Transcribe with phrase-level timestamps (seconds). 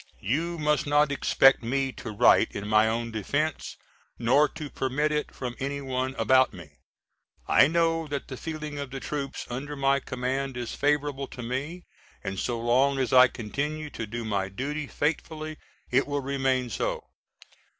[0.23, 3.77] You must not expect me to write in my own defence
[4.17, 6.79] nor to permit it from any one about me.
[7.47, 11.83] I know that the feeling of the troops under my command is favorable to me
[12.23, 15.57] and so long as I continue to do my duty faithfully
[15.91, 17.03] it will remain so.